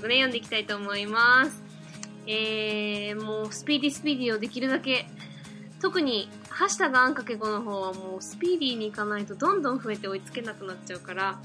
[0.00, 1.62] 速ね、読んでいきたいと思います。
[2.26, 5.06] えー、もう、スピーディースピーディーをできるだけ、
[5.80, 11.38] 特に、ハッシュタグあんかけごの方はもう、スピーディーにいかないとどんどん増えて追いつけなくなっちゃうから、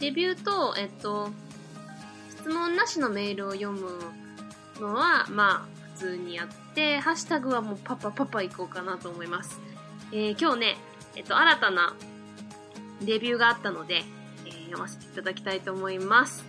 [0.00, 1.30] レビューと、えっと、
[2.30, 3.90] 質問なしのメールを読む
[4.80, 9.58] のは、まあ、普通にやって、ハッシュタグはもうパパパパ行こうかなと思います。
[10.12, 10.76] えー今日ね、
[11.16, 11.96] えっと、新たな
[13.04, 14.04] レビューがあったので、
[14.44, 16.44] えー読ませていただきたいと思います。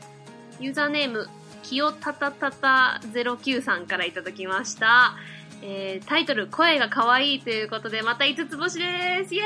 [0.60, 1.30] ユーザーネーム、
[1.68, 5.16] きよたたたた09さんからいただきました。
[5.62, 9.46] えータイトル、声が可愛いということで、また5つ星ですイエー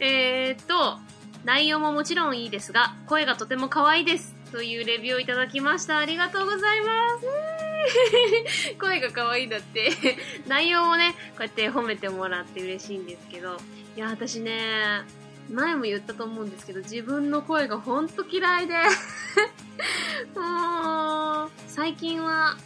[0.00, 0.98] えっと、
[1.44, 4.34] 内容ももちろんいいですが、声がとても可愛いです。
[4.50, 5.98] というレビューをいただきました。
[5.98, 8.76] ありがとうございます。
[8.80, 9.92] 声が可愛いだって。
[10.48, 13.58] 内容もね、こうやって褒めてもらって嬉しいんですけど、
[13.96, 15.02] いや、私ね、
[15.50, 18.74] 前も言ったと思うんですけど、自分の声がほんと嫌いで。
[20.34, 22.56] もう、最近は、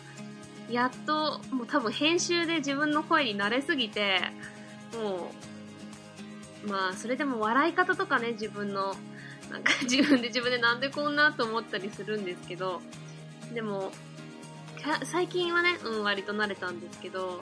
[0.70, 4.20] やっと、もう多分編集で自分の声に慣れすぎて、
[4.94, 5.32] も
[6.66, 8.94] う、まあ、それでも笑い方とかね、自分の、
[9.50, 12.82] なんか 自分で自分でなんでこんなと思ったりするんですけど、
[13.54, 13.92] でも、
[15.04, 17.40] 最近はね、うん、割と慣れたんですけど、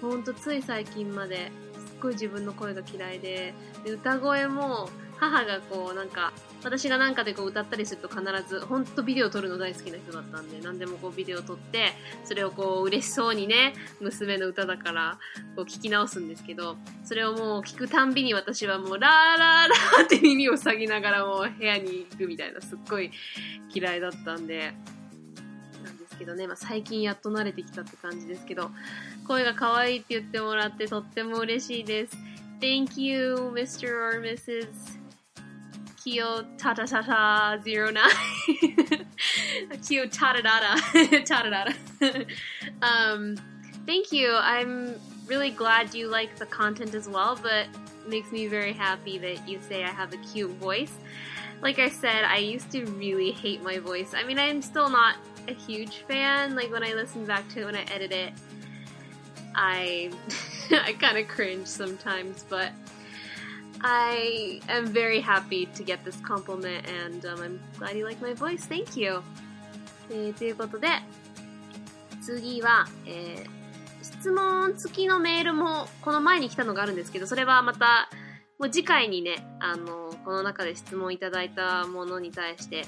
[0.00, 1.50] ほんとつい最近まで、
[2.02, 6.32] ごい自分の声が嫌いで、で歌声も、母がこう、なんか、
[6.64, 11.92] 私がなんかでこう歌ったりすると必ず、ほんとビデオ撮るの大好きな人だったんで、何でもこうビデオ撮って、
[12.24, 15.18] それをこう嬉しそうにね、娘の歌だから、
[15.54, 23.12] こう聞き直すんですけど、それをもう聞くたんびに私はもう、ラーラーラーって耳を塞ぎながらもう部屋に行くみたいな、すっごい
[23.72, 24.74] 嫌いだったんで、
[25.84, 28.70] なんですけどね、まあ、最近やっと慣れてきたって感じですけど、
[29.27, 32.17] 声が可愛いって言ってもらってとっても嬉しいです。
[32.59, 33.93] Thank you, Mr.
[33.93, 34.67] or Mrs.
[36.03, 39.05] Kyo Tata Tata Zero Nine.
[39.87, 40.81] Kyo Tata Data.
[41.25, 42.25] Tata Data.
[42.81, 43.35] um,
[43.85, 44.33] thank you.
[44.33, 44.95] I'm
[45.27, 47.67] really glad you like the content as well, but
[48.07, 50.93] makes me very happy that you say I have a cute voice.
[51.61, 54.13] Like I said, I used to really hate my voice.
[54.15, 55.15] I mean, I'm still not
[55.47, 56.55] a huge fan.
[56.55, 58.33] Like when I listen back to it when I edit it,
[59.54, 60.10] I
[60.70, 62.72] I kind of cringe sometimes, but
[63.80, 68.34] I am very happy to get this compliment, and um, I'm glad you like my
[68.34, 68.66] voice.
[68.66, 69.22] Thank you.
[70.10, 70.88] えーということで、
[72.22, 73.62] 次は、えー
[74.02, 78.08] 質問付きのメールもこの前に来たのがあるんですけど、それはまた、
[78.62, 82.84] もう次回にね、あの、この中で質問いただいたものに対して、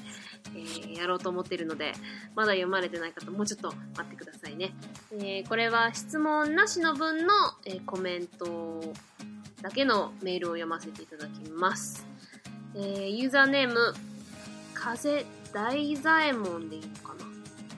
[0.55, 1.95] えーやろうと思っているので、
[2.37, 4.73] まだ読まれてない方、もうちょっと待ってくださいね。
[5.15, 7.33] えーこれは質問なしの分の、
[7.67, 8.95] えコメント
[9.63, 12.07] だけのメールを読ませていただきます。
[12.77, 13.95] えユーザーネーム、
[14.75, 17.25] 風大左衛門でいいのかな？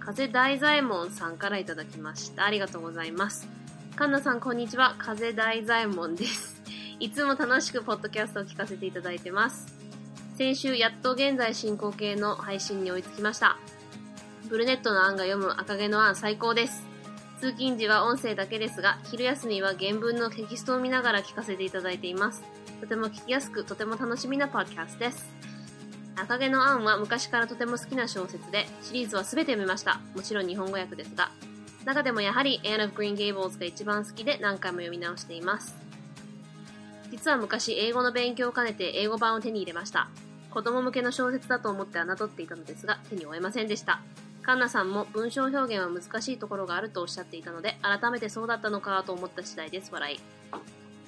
[0.01, 2.45] 風大左衛門さんからいただきました。
[2.45, 3.49] ありがとうございます。
[3.95, 4.97] カンナさん、こんにちは。
[4.99, 6.56] 風大左衛門です。
[6.99, 9.67] いつも楽しくポッドキャストを聞かせていただいてます。
[10.37, 13.59] 先週、やっと現在進行形の配信に追いつきました。
[14.49, 16.85] ブルネットの案が読む赤毛の案最高です。
[17.39, 22.43] 通勤時は音声だけですが、昼休みは原文のテキストを見ながら聞かせていただいています。
[22.81, 25.29] とても聞きやすく、とても楽しみなパーキャストです。
[26.17, 30.01] 赤毛のアンは昔からとても好きな小説で、シリーズは全て読みました。
[30.15, 31.31] もちろん日本語訳ですが。
[31.85, 35.86] 中でもやはり Anne of Green Gables が一番好きで何回も読み直しています。
[37.11, 40.09] 実は昔英語の勉強を兼ねて英語版を手に入れました。
[40.51, 44.01] 子供向けの小説だと思って侮っていたのですが、手に負えませんでした。
[44.43, 49.93] カンナさんも文章表現は難しいところがあるとおっしゃっていたので、改めてそうだったのかと思った次第です。
[49.93, 50.21] 笑い。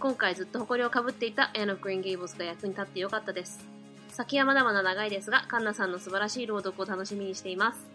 [0.00, 3.64] 今回ずっと誇りをかぶっていた Anne of Green Gables が役に立ってよかったです。
[4.08, 7.86] 先はまだまだ長いですが、カンナさんの素晴らしい朗読を楽しみにしています。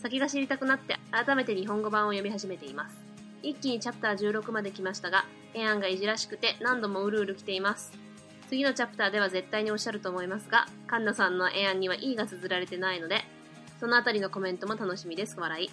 [0.00, 2.96] 先が知りたくなって、改めて日本語版を読み始めています。
[3.42, 5.24] 一気にチャプター16まで来ましたが、
[5.56, 7.92] エアンがいじらしくて何度もうるうる来ています。
[8.48, 13.24] 次のチャプターでは絶対におっしゃると思いますが、カンナさんのエアンには E が綴られてないので、
[13.80, 15.38] そのあたりのコメントも楽しみです。
[15.38, 15.70] 笑い。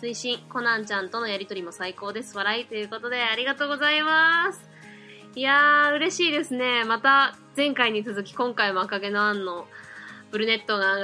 [0.00, 2.36] 推進、コナンちゃんとのやりとりも最高です。
[2.36, 2.66] 笑い。
[2.66, 4.60] ということで、ありがとうございます。
[5.34, 6.84] いやー、嬉しいですね。
[6.84, 9.66] また、前回に続き、今回も赤毛のアンの、
[10.30, 10.94] ブルネットが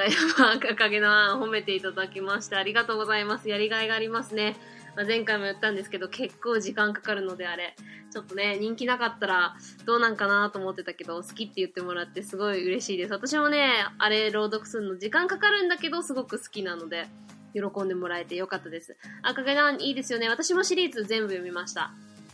[0.70, 3.48] 赤毛の案褒めていただきまして、ありがとうございます。
[3.48, 4.56] やりがいがありますね。
[4.98, 7.76] まあ、前回も言ったんですけど、結構時間かかるのであれ。
[8.10, 9.54] ちょっとね、人気なかったら
[9.84, 13.12] どうなんかなと思ってたけど、好きって言ってもらってすごい嬉しいです。
[13.12, 17.06] 私もね、あれ朗読するの時間かかるんだけど、すごく好きなので、
[17.54, 18.96] 喜んでもらえてよかったです。
[19.22, 20.28] 赤毛のアンいいですよね。
[20.28, 21.92] 私もシリーズ全部読みました。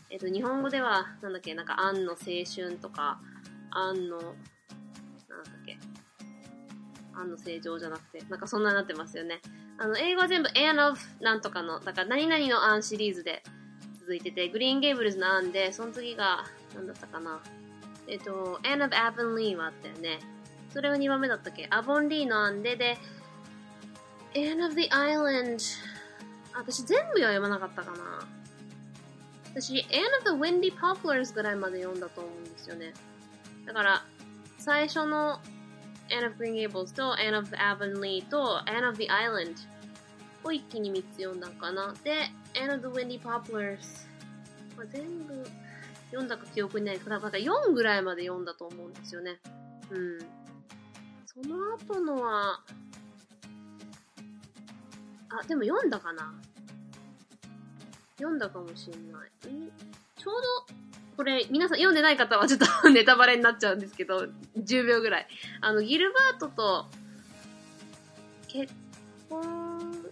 [0.09, 3.21] えっと、日本語では、なんだっけ、なんか、アンの青春とか、
[3.73, 5.77] アンの、なんだっけ。
[7.13, 9.43] アンの正常じゃなくて、なんかそんなになってますよね。
[9.79, 13.43] あの、英語は全部 Ann of なんとかの、だから何々のアンシリーズで
[14.00, 16.44] 続いてて、グリーンゲーブルズのアンで、その次が、
[16.75, 17.41] なんだったかな。
[18.06, 20.21] えっと、Ann of Avonlea はあったよね。
[20.73, 21.67] それが2番目だったっけ？
[21.71, 22.99] アボンリーのアンで、で、
[24.35, 25.59] Ann of the Island。
[26.53, 28.27] 私全部は読まなかったかな。
[29.55, 32.93] 私、Anne of the Windy Poplars ぐらいまで読んだと思うんですよね。
[33.67, 34.05] だから、
[34.59, 35.41] 最初の
[36.11, 39.55] Anne of Green Gables と Anne of Avonlea と Anne of the Island
[40.45, 41.95] を一気に3つ読んだかな。
[42.05, 44.06] で、Anne of the Windy Poplars。
[44.77, 45.45] まあ、全部
[46.06, 49.41] 読んだか記憶にないですけど、なんか4ぐらいまで読んだと思うんですよね。
[49.91, 50.19] うん。
[51.27, 52.61] その後のは、
[55.31, 56.35] あ、でも読んだかな
[58.17, 59.31] 読んだかもしんない。
[60.17, 60.35] ちょう
[60.69, 60.75] ど、
[61.17, 64.27] これ、皆さん読んでない方はちょっと ネタバレになっちゃうんですけど、
[64.59, 65.29] 10秒ぐらい。
[65.61, 66.87] あの、ギルバートと
[68.49, 68.73] 結
[69.29, 70.07] 婚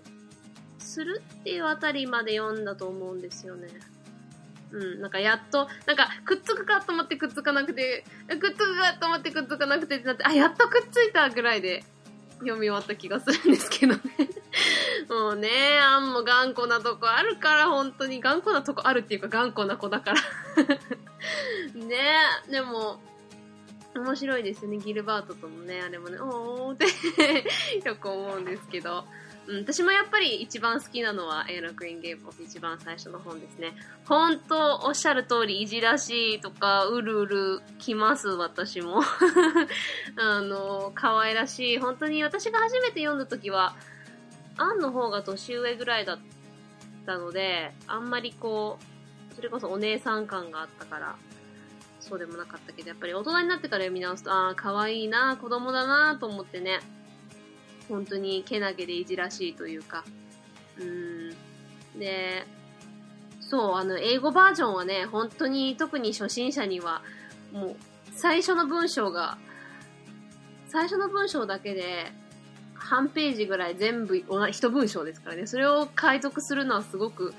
[0.78, 3.68] するっていうあたりまで読んだと思うんですよね。
[4.70, 11.84] うん、なんかやっと、なんかくっつくかと思ってくっつかなくて、くっつくかと思ってくっつかなくてってなって、あ、やっとくっついたぐらいで
[12.42, 14.00] 読み終わった気がするんですけどね。
[15.08, 15.50] もうね、
[15.80, 20.20] あんも頑固なとこあるから、本当に頑固なとこあるっていうか頑固な子だから
[21.74, 21.96] ね
[22.48, 23.00] でも、
[23.94, 24.78] 面白いですよね。
[24.78, 26.86] ギルバートともね、あれもね、おおって
[27.84, 29.04] よく思うんですけど。
[29.46, 33.72] うん、私もやっぱり一番好きなのは、エーナ・グリーン・ゲーブル一番最初の本ですね。
[34.06, 39.02] 本当おっしゃる通り、いじらしいとか、うるうるきます、私も。
[40.16, 41.78] あの、可愛らしい。
[41.78, 43.74] 本当に私が初めて読んだ時は、
[44.56, 46.18] アンの方が年上ぐらいだっ
[47.06, 48.78] たので、あんまりこ
[49.30, 51.16] う、それこそお姉さん感があったから、
[52.00, 56.80] そうでもなかったけど、やっぱり大人になってから読み直すと、ああ、可愛いな、子供だなと思ってね。
[57.88, 60.04] 本当にけなげでいじらしいというか。
[60.78, 61.30] うん。
[61.98, 62.44] で、
[63.40, 67.02] そう、あの、英語バージョンはね、本当に特に初心者には、
[67.52, 67.76] もう、
[68.12, 69.38] 最初の文章が、
[70.68, 72.12] 最初の文章だけで、
[72.74, 75.46] 半ページぐらい全部一文章ですからね。
[75.46, 77.34] それを解読するのはすごく、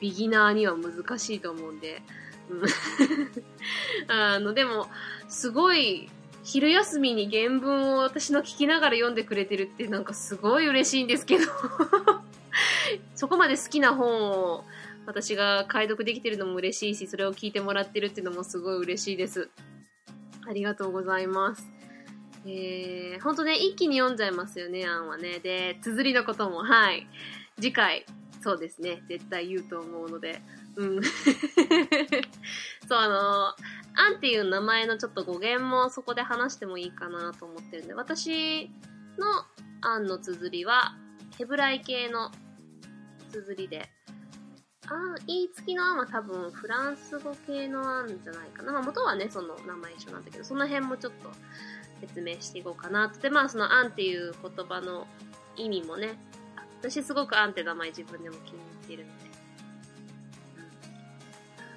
[0.00, 2.02] ビギナーには難しいと思うんで。
[4.08, 4.88] あの、でも、
[5.28, 6.10] すごい、
[6.44, 11.44] 昼休みに原文を私の聞きながら読んでくれてるってなんかすごい嬉しいんですけど
[13.16, 14.64] そこまで好きな本を
[15.06, 19.50] 私が解読できてるのも嬉しいし、それを聞いてもらってるっていうのもすごい嬉しいです。
[20.48, 21.70] ありがとうございます。
[22.46, 25.40] えー、ほんとね、一気に読んじゃいますよね、アンはね。
[25.40, 27.06] で、綴りのことも、はい。
[27.56, 28.06] 次回、
[28.42, 30.42] そうですね、絶対言うと思うので、
[30.76, 31.02] うん。
[32.88, 33.54] そう、あの、
[33.96, 38.70] アンっていう名前のちょっと語源もそこで話してもいいかなと思ってるんで、私
[39.18, 39.46] の
[39.82, 40.96] アンの綴りは、
[41.38, 42.30] ヘブライ系の
[43.30, 43.88] 綴りで、
[44.86, 48.72] あ、言い付きのアンは多分フランス語系のアンじゃないかな。
[48.72, 51.30] まあ元はね、その名前一緒なんだけど、その辺もちょっと
[52.00, 55.06] 説明していこうかなで、まあそのアンっていう言葉の
[55.56, 56.18] 意味もね、
[56.80, 59.33] 私すごくアンって名前自分でも気に入っているので、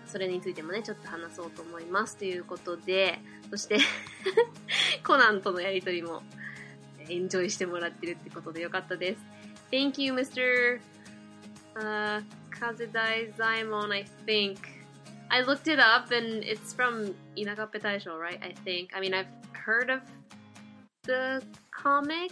[0.07, 2.17] それについてもね、ちょっと話そうと思います。
[2.17, 3.77] ということで、そして
[5.05, 6.23] コナンとのやりとりも
[7.09, 9.21] エンジョイしてもらってるってことでよかったです。
[9.71, 10.79] Thank you, Mr.
[11.75, 12.21] Uh,
[12.51, 14.57] Kazedai Zaimon, I think.
[15.29, 18.39] I looked it up and it's from Inagape Taisho, right?
[18.41, 18.91] I think.
[18.95, 20.01] I mean, I've heard of
[21.03, 22.31] the comic,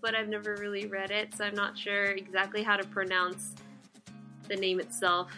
[0.00, 3.54] but I've never really read it, so I'm not sure exactly how to pronounce
[4.48, 5.32] the name itself.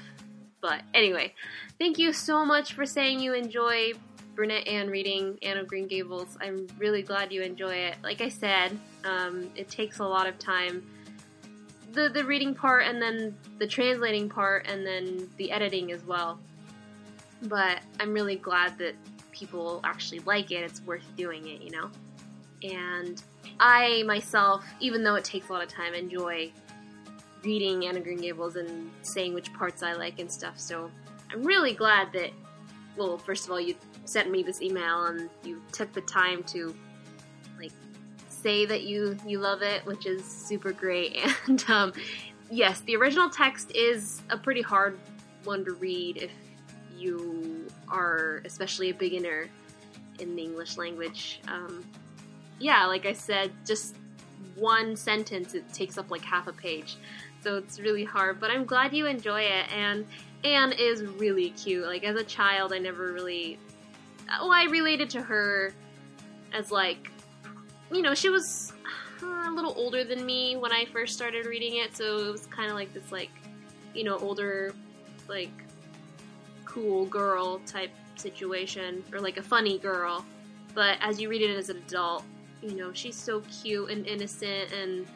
[0.62, 1.34] But anyway,
[1.78, 3.92] thank you so much for saying you enjoy
[4.36, 6.38] Brunette Anne reading Anne of Green Gables.
[6.40, 7.96] I'm really glad you enjoy it.
[8.02, 10.86] Like I said, um, it takes a lot of time.
[11.90, 16.38] The, the reading part and then the translating part and then the editing as well.
[17.42, 18.94] But I'm really glad that
[19.32, 20.62] people actually like it.
[20.62, 21.90] It's worth doing it, you know?
[22.62, 23.20] And
[23.58, 26.52] I myself, even though it takes a lot of time, enjoy
[27.44, 30.58] reading Anna Green Gables and saying which parts I like and stuff.
[30.58, 30.90] So
[31.32, 32.30] I'm really glad that,
[32.96, 36.74] well, first of all, you sent me this email and you took the time to
[37.58, 37.72] like
[38.28, 41.18] say that you you love it, which is super great.
[41.46, 41.92] And um,
[42.50, 44.98] yes, the original text is a pretty hard
[45.44, 46.30] one to read if
[46.96, 49.48] you are especially a beginner
[50.20, 51.40] in the English language.
[51.48, 51.84] Um,
[52.60, 53.96] yeah, like I said, just
[54.54, 56.96] one sentence it takes up like half a page
[57.42, 58.40] so it's really hard.
[58.40, 60.06] But I'm glad you enjoy it, and
[60.44, 61.84] Anne is really cute.
[61.84, 63.58] Like as a child, I never really,
[64.40, 65.72] oh, I related to her
[66.52, 67.10] as like,
[67.90, 68.72] you know, she was
[69.22, 72.46] uh, a little older than me when I first started reading it, so it was
[72.46, 73.30] kind of like this like,
[73.94, 74.74] you know, older,
[75.28, 75.50] like,
[76.64, 80.24] cool girl type situation, or like a funny girl.
[80.74, 82.24] But as you read it as an adult,
[82.62, 85.06] you know, she's so cute and innocent and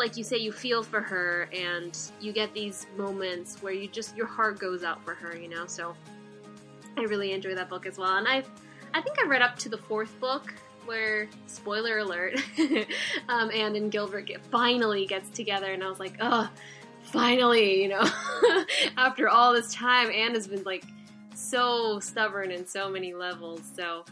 [0.00, 4.16] like you say, you feel for her and you get these moments where you just
[4.16, 5.66] your heart goes out for her, you know.
[5.66, 5.94] So
[6.96, 8.42] I really enjoy that book as well, and I
[8.92, 10.52] I think I read up to the fourth book
[10.86, 12.40] where spoiler alert,
[13.28, 16.50] um, Anne and Gilbert get, finally gets together, and I was like, oh,
[17.02, 18.02] finally, you know,
[18.96, 20.84] after all this time, Anne has been like
[21.34, 24.04] so stubborn in so many levels, so.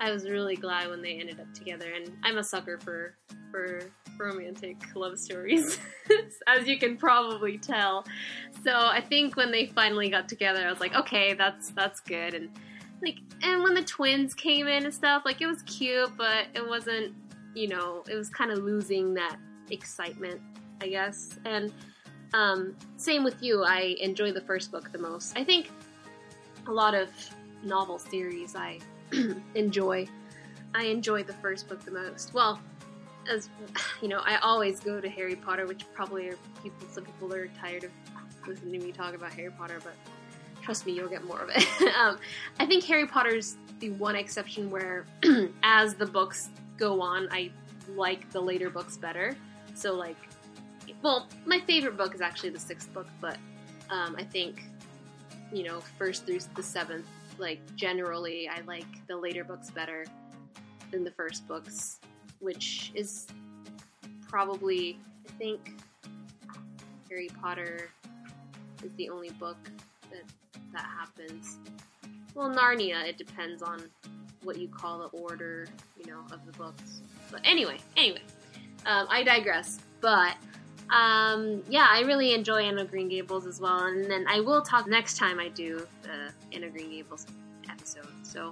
[0.00, 3.16] I was really glad when they ended up together, and I'm a sucker for
[3.50, 3.80] for
[4.18, 5.78] romantic love stories,
[6.46, 8.04] as you can probably tell.
[8.64, 12.34] So I think when they finally got together, I was like, okay, that's that's good.
[12.34, 12.50] And
[13.02, 16.66] like, and when the twins came in and stuff, like it was cute, but it
[16.66, 17.14] wasn't,
[17.54, 19.36] you know, it was kind of losing that
[19.70, 20.40] excitement,
[20.80, 21.38] I guess.
[21.44, 21.72] And
[22.32, 25.38] um, same with you, I enjoy the first book the most.
[25.38, 25.70] I think
[26.66, 27.10] a lot of
[27.62, 28.78] novel series I
[29.54, 30.06] enjoy.
[30.74, 32.34] I enjoy the first book the most.
[32.34, 32.60] Well,
[33.30, 33.48] as
[34.02, 36.86] you know, I always go to Harry Potter, which probably are people.
[36.90, 37.90] Some people are tired of
[38.46, 39.94] listening to me talk about Harry Potter, but
[40.62, 41.64] trust me, you'll get more of it.
[41.98, 42.18] um,
[42.58, 45.06] I think Harry Potter's the one exception where,
[45.62, 47.50] as the books go on, I
[47.96, 49.36] like the later books better.
[49.74, 50.16] So, like,
[51.02, 53.36] well, my favorite book is actually the sixth book, but
[53.90, 54.64] um, I think,
[55.52, 57.06] you know, first through the seventh,
[57.38, 60.04] like, generally, I like the later books better
[60.90, 62.00] than the first books
[62.44, 63.26] which is
[64.28, 65.82] probably, I think,
[67.08, 67.90] Harry Potter
[68.84, 69.56] is the only book
[70.10, 70.22] that
[70.72, 71.58] that happens.
[72.34, 73.82] Well, Narnia, it depends on
[74.42, 75.66] what you call the order,
[75.98, 77.00] you know, of the books.
[77.30, 78.22] But anyway, anyway,
[78.84, 79.78] um, I digress.
[80.00, 80.36] But
[80.89, 84.87] um, yeah, I really enjoy Anna Green Gables as well, and then I will talk
[84.87, 87.27] next time I do the Anna Green Gables
[87.69, 88.07] episode.
[88.23, 88.51] So,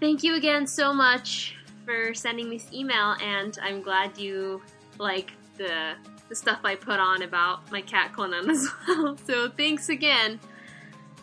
[0.00, 4.62] thank you again so much for sending this email, and I'm glad you
[4.98, 5.94] like the
[6.28, 9.16] the stuff I put on about my cat Conan as well.
[9.26, 10.40] So thanks again.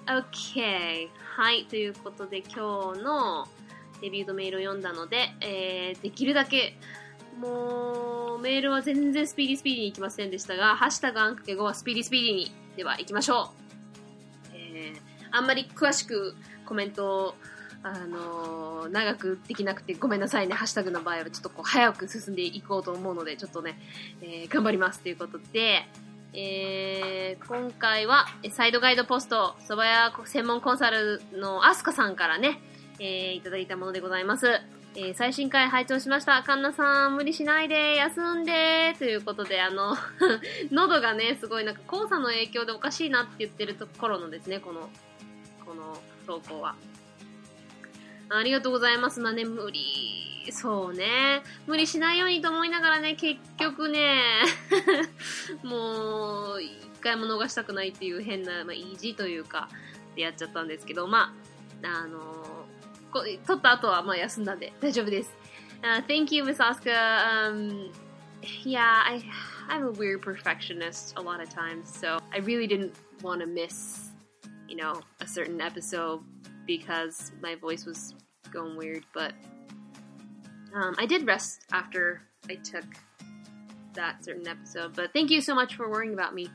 [0.08, 1.10] Okay.
[1.36, 1.66] はい。
[1.66, 3.48] ということで今日の
[4.02, 6.78] デビューのメールを読んだので、えー、できるだけ
[7.40, 14.51] もう メールは全然スピーディースピーディーに行きませんでしたが、ハッシュタグアンかけ5はスピーディースピーディーにでは行きましょう。
[14.55, 16.35] えー、あんまり詳しく
[16.67, 17.35] コメントを
[17.83, 23.79] あのー、長くできなくてごめんなさいね、ハッシュタグの場合はちょっとこう早く進んでいこうと思うので、ちょっとね、
[24.21, 25.87] えー、頑張りますということで、
[26.33, 32.61] えー、今回はサイドガイドポスト、蕎麦屋専門コンサルのアスカさんからね、
[32.99, 34.61] えー、いただいたものでございます。
[34.97, 36.43] えー、最新回拝聴しました。
[36.43, 39.97] カンナさん、無理しないで、休んで、ということで、あの
[40.73, 44.91] 喉がね、すごいなんか黄砂の影響でおかしいなって言ってるところのですね、この、
[45.65, 46.75] この投稿は。
[48.31, 49.21] ありがとうございます。
[49.21, 51.43] まあね、無理、そうね。
[51.67, 54.43] 無理しないようにと思いながらね、結局ね、
[55.63, 59.69] もう、一回も逃したくないっていう変な、まあ、意地というか、
[60.17, 61.33] でやっちゃったんですけど、ま
[61.83, 62.60] あ、あのー、
[63.48, 65.32] 撮った後はまあ休んだんで大丈夫です。
[65.82, 66.92] Uh, thank you, Miss Oscar.
[66.92, 67.92] Um,
[68.66, 69.24] yeah, I,
[69.70, 74.10] I'm a weird perfectionist a lot of times, so I really didn't want to miss,
[74.68, 76.22] you know, a certain episode
[76.66, 78.16] because my voice was
[78.52, 79.34] going weird, but
[80.74, 82.86] um, I did rest after I took
[83.94, 84.96] that certain episode.
[84.96, 86.50] But thank you so much for worrying about me.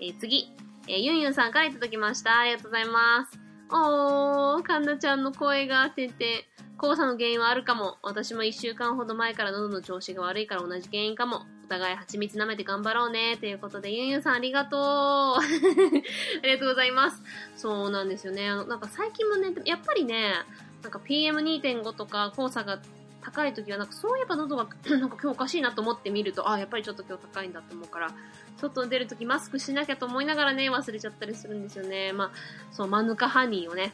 [0.00, 0.50] えー、次、
[0.88, 2.40] えー、ユンユンさんからいただきました。
[2.40, 3.38] ありがとうございます。
[3.71, 6.45] おー、かんなちゃんの声が、てて。
[6.81, 7.97] 黄砂の原因はあるかも。
[8.01, 11.45] 私も一週間ほど前から喉の調子が悪いから同じ原因かも。
[11.65, 13.37] お互い蜂蜜舐めて頑張ろうね。
[13.37, 14.79] ということで、ゆんゆんさんありがとう。
[14.81, 15.41] あ
[16.41, 17.21] りがとうございます。
[17.55, 18.49] そうなんですよね。
[18.49, 20.33] あのなんか最近もね、やっぱりね、
[20.81, 22.79] なんか PM2.5 とか黄砂が
[23.31, 28.11] 高い時は、なんかそういえば喉がなんか今日おかしいなと思ってみると、ああ、やっぱりちょっと今日高いんだと思うから、
[28.57, 32.11] 外に出るときマスクしなきゃと思いながらね、忘れちゃったりするんですよね。
[32.13, 32.31] まあ、
[32.71, 33.93] そう、マヌカハニーをね、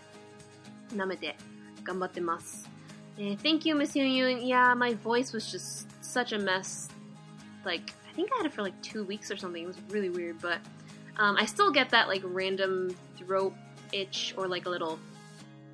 [0.95, 1.35] 舐めて
[1.83, 2.69] 頑張ってます。
[3.17, 4.45] えー、Thank you, Miss Yun Yun.
[4.45, 6.89] Yeah, my voice was just such a mess.
[7.65, 9.63] Like, I think I had it for like two weeks or something.
[9.63, 10.59] It was really weird, but
[11.17, 13.53] um, I still get that like random throat
[13.91, 14.99] itch or like a little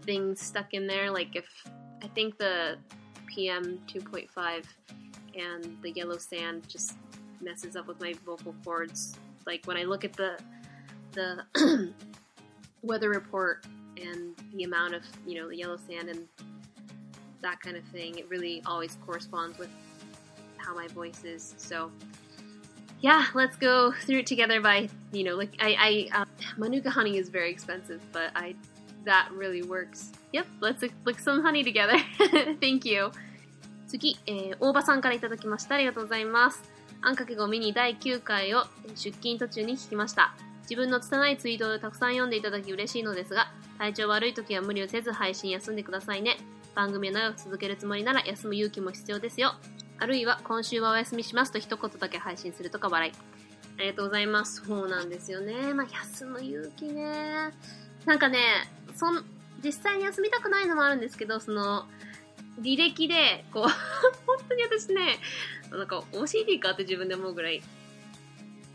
[0.03, 1.11] thing stuck in there.
[1.11, 1.45] Like if
[2.03, 2.77] I think the
[3.33, 4.63] PM 2.5
[5.37, 6.95] and the yellow sand just
[7.39, 9.15] messes up with my vocal cords.
[9.45, 10.37] Like when I look at the
[11.13, 11.93] the
[12.81, 13.65] weather report
[13.97, 16.27] and the amount of you know the yellow sand and
[17.41, 18.17] that kind of thing.
[18.17, 19.69] It really always corresponds with
[20.57, 21.53] how my voice is.
[21.57, 21.91] So,
[23.01, 26.25] yeah, let's go through it together by, you know, like, I, I, uh,
[26.57, 28.55] Manuka honey is very expensive, but I,
[29.05, 30.11] that really works.
[30.33, 31.97] Yep, let's lick some honey together.
[32.59, 33.11] Thank you.
[33.87, 35.75] 次、えー、大場さんからいただきました。
[35.75, 36.63] ありがとうございます。
[37.01, 38.65] あんかけごミニ第9回を
[38.95, 40.33] 出勤途中に聞きました。
[40.63, 46.37] 自分の拙いツイートをたくさん読んでいただき嬉しいのですが、体調悪い時は無理をせず配信休んでくださいね。
[46.75, 49.55] 番組を長く続けるつもりなら休む勇気も必要ですよ。
[49.99, 53.11] あるいは今週はお休みしますと一言だけ配信するとか笑い。
[53.77, 54.63] ありがとうございます。
[54.65, 55.73] そうなんですよね。
[55.73, 57.51] まあ、休む勇気ね。
[58.05, 58.39] なんかね、
[58.95, 59.23] そん、
[59.63, 61.85] 実際に休みたくないのもあるんですけど、その、
[62.61, 63.63] 履歴で、こう
[64.25, 65.19] 本当に私ね、
[65.71, 67.61] なんか OCD かって自分で思うぐらい、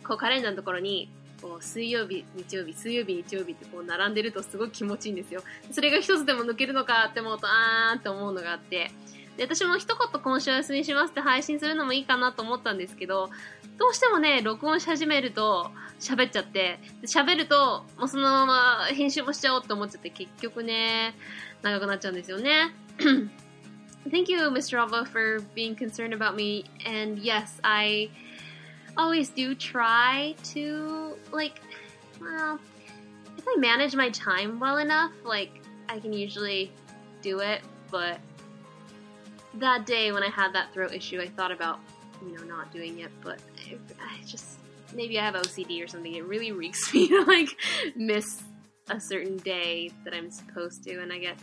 [0.05, 1.11] こうカレンダーのところに、
[1.43, 5.43] こう水曜日、日曜日、水曜日、日曜日ってこう並んでるとすごい気持ちいいんですよ。
[5.71, 8.91] それが一つでも抜けるのかって思うと、あーって思うのがあって、
[9.37, 13.31] で、私も一言今週休みしますって配信するのもいいかなと思ったんですけど、
[13.79, 21.15] どうしてもね、録音し始めると喋っちゃって、喋るともうそのまま編集もしちゃおうって思っちゃって結局ね、
[21.63, 22.75] 長くなっちゃうんですよね。
[24.09, 24.79] Thank you, Mr.
[24.79, 26.65] Alva, for being concerned about me.
[26.87, 28.09] And yes, I
[28.97, 31.61] always do try to, like,
[32.21, 32.61] well,
[33.37, 36.71] if I manage my time well enough, like, I can usually
[37.21, 37.63] do it.
[37.91, 38.21] But
[39.59, 41.81] that day when I had that throat issue, I thought about,
[42.23, 43.11] you know, not doing it.
[43.23, 44.59] But I, I just,
[44.95, 46.15] maybe I have OCD or something.
[46.15, 47.49] It really reeks me to, like,
[47.95, 48.43] miss
[48.89, 50.99] a certain day that I'm supposed to.
[50.99, 51.37] And I get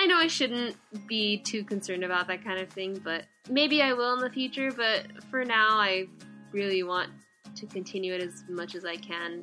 [0.00, 0.76] I know I shouldn't
[1.08, 4.70] be too concerned about that kind of thing, but maybe I will in the future.
[4.70, 6.06] But for now, I
[6.52, 7.10] really want
[7.56, 9.42] to continue it as much as I can,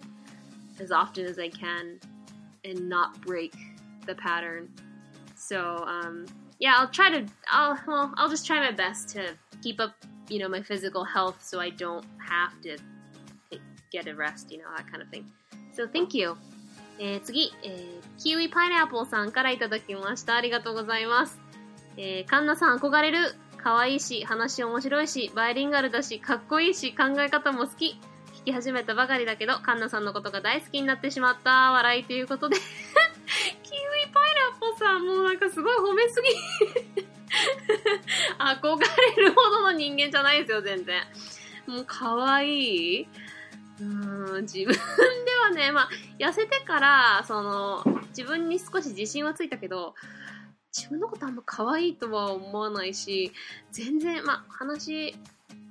[0.79, 1.99] as often as I can,
[2.63, 3.53] and not break
[4.05, 4.69] the pattern.
[5.35, 6.25] So, um,
[6.59, 7.25] yeah, I'll try to.
[7.51, 9.93] I'll well, I'll just try my best to keep up,
[10.29, 12.77] you know, my physical health, so I don't have to
[13.91, 15.25] get a rest, you know, that kind of thing.
[15.73, 16.35] So, thank you.
[16.97, 20.35] えー、次、えー、キウイパイナップルさんからいただきました。
[20.35, 21.37] ありがとうございます。
[21.97, 23.35] えー、カンナさん憧れる。
[23.57, 27.99] 可愛いし、話面白いし、バイリンガルだし、かっこいいし、考え方も好き。
[28.41, 31.71] 聞き始めたばかりだけど、カンナさんのことが大好きになってしまった。
[31.71, 32.57] 笑いということで
[34.85, 36.29] さん、もうなんかすごい褒めすぎ
[38.37, 38.79] 憧
[39.17, 41.01] れるほどの人間じゃないですよ、全然。
[41.65, 43.07] もう可愛い。
[43.81, 49.95] うん、自分ではね、まあ、痩せてから、その、自分に少し自信はついたけど、
[50.71, 53.33] 自分のことあんま可愛いとは思わないし、
[53.71, 55.15] 全然、まあ、話、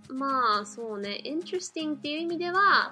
[0.08, 2.90] まあ、そうね、イントレスティングっていう意味では、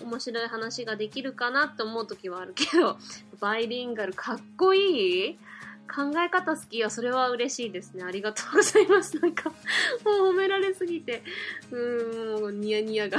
[0.00, 2.98] 面白い話ができるかなって思う時はあるけど、
[3.40, 5.38] バイリンガルかっこいい
[5.94, 6.88] 考え方好きよ。
[6.88, 8.02] それは嬉しいですね。
[8.02, 9.18] ありがとうございます。
[9.20, 9.54] なんか、も
[10.30, 11.22] う褒められすぎて、
[11.70, 13.18] うーん、もうニヤニヤが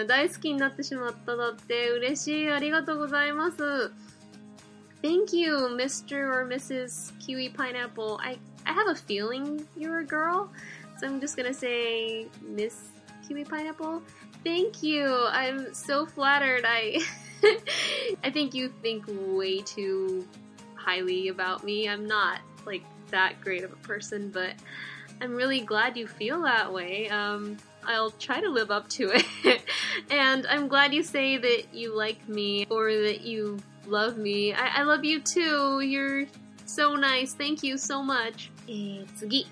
[0.00, 2.50] うん、大好きになってしまっただって、嬉しい。
[2.50, 3.92] ありがとうございます。
[5.00, 6.28] Thank you, Mr.
[6.28, 7.12] or Mrs.
[7.20, 8.18] Kiwi Pineapple.
[8.20, 10.48] I, I have a feeling you're a girl,
[10.98, 12.74] so I'm just gonna say Miss
[13.28, 14.02] Kiwi Pineapple.
[14.44, 15.06] Thank you.
[15.30, 16.64] I'm so flattered.
[16.66, 16.98] I
[18.24, 20.26] I think you think way too
[20.77, 21.87] highly about me.
[21.87, 24.53] I'm not like that great of a person, but
[25.21, 27.09] I'm really glad you feel that way.
[27.09, 29.61] Um, I'll try to live up to it.
[30.09, 34.53] and I'm glad you say that you like me or that you love me.
[34.53, 35.81] I, I love you too.
[35.81, 36.25] You're
[36.65, 37.33] so nice.
[37.33, 38.49] Thank you so much.
[38.67, 39.47] えー、次。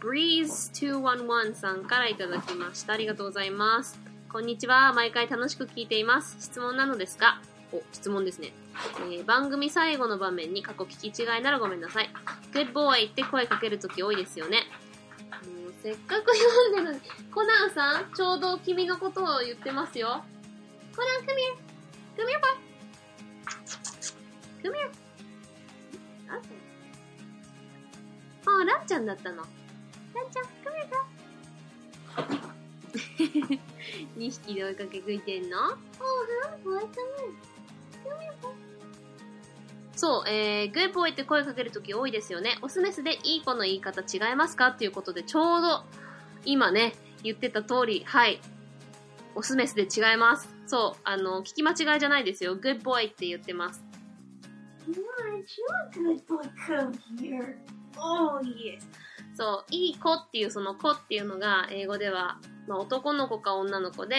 [0.00, 2.92] Breeze211 さんからいただきました。
[2.92, 3.98] ありがとうございます。
[4.30, 4.92] こんにちは。
[4.92, 6.36] 毎回楽しく聞いています。
[6.40, 7.40] 質問なのですが、
[7.73, 8.53] お、質問ですね。
[9.11, 12.09] えー、番組最後の場面に過去聞き違いならごめんなさい。
[12.53, 14.59] Good boy って声かけるとき多いですよね。
[15.63, 16.99] もうせっかく読んでるのに。
[17.33, 20.23] コナンさん、ちょうど君のことを言ってますよ。
[20.95, 21.73] コナン、come here.
[22.15, 22.63] Come here, boy.
[24.61, 24.91] Come here.
[28.45, 29.37] あ、ランちゃんだったの。
[29.37, 29.47] ラン
[30.31, 31.23] ちゃん、come here, girl.
[34.17, 36.63] 2匹で追いかけ食いてんの ?Oh, huh?
[36.63, 37.52] Boy, come here.
[39.95, 42.57] そう、えー、グーボーイって声かけるとき多いですよね。
[42.61, 44.67] オスメスでいい子の言い方違いますか？
[44.67, 45.83] っていうことで、ちょうど、
[46.45, 48.41] 今ね、言ってた通り、はい。
[49.35, 50.53] オスメスで違います。
[50.67, 52.55] そう、あの、聞き間違いじゃないですよ。
[52.55, 53.83] グッボーイって言ってます。
[59.35, 64.17] そう、いい子っていうその子っていうのが、英語では、まあ、男の子か女の子で、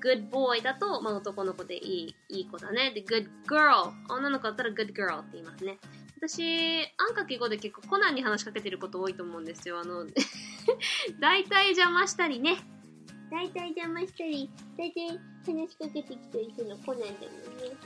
[0.00, 2.92] good boy だと、まあ、男の子でいい、いい子だね。
[2.92, 3.92] で、good girl。
[4.08, 5.78] 女の子だったら good girl って言いますね。
[6.20, 9.78] 私、あんかけ語で結構コナンに話しかけてること多いと思うんですよ。
[9.78, 10.06] あの、
[11.20, 12.56] 大体邪魔したりね。
[13.30, 17.76] 大体邪魔したり、大体話しかけてきたりするのコナンだもんね。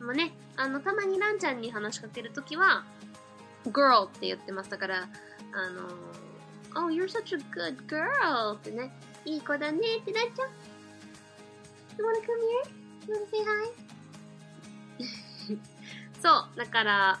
[0.00, 2.84] もうね、あの、たまにランちゃんに話しかけるときは、
[3.64, 4.70] girl って言ってます。
[4.70, 5.08] だから、
[5.52, 5.88] あの、
[6.76, 8.92] oh, you're such a good girl ってね、
[9.24, 10.50] いい子だねってなっちゃう。
[11.98, 12.34] You wanna come here?
[13.08, 13.72] You wanna say hi?
[16.22, 17.18] そう、だから、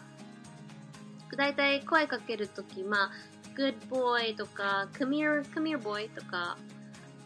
[1.36, 3.10] だいたい声かけるとき、まあ、
[3.56, 6.56] good boy とか、come here, come here boy とか、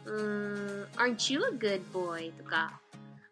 [0.04, 2.80] うーん、aren't you a good boy とか、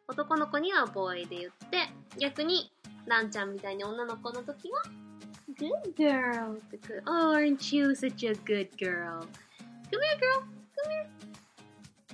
[0.09, 2.71] 男の子には boy で言って、逆に、
[3.07, 4.83] ランちゃんみたいに女の子のときは、
[5.58, 9.26] good girl ってく、oh, aren't you such a good girl?
[9.90, 10.44] Come here girl,
[10.76, 11.08] come here.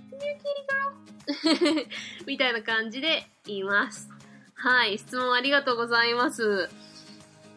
[0.09, 1.87] Come here kitty girl.
[2.25, 4.09] みたいな感じで言います。
[4.55, 6.69] はい、質問ありがとうございます。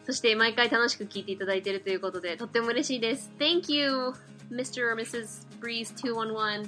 [0.05, 3.31] そして毎回楽しく聞いていただいているということで、とっても嬉しいです。
[3.39, 4.13] Thank you,
[4.51, 4.85] Mr.
[4.87, 5.47] or Mrs.
[5.59, 6.67] Breeze211.